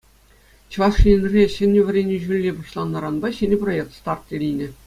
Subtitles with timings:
[0.75, 4.67] Чӑваш Енре ҫӗнӗ вӗренӳ ҫулӗ пуҫланнӑранпа ҫӗнӗ проект старт илнӗ.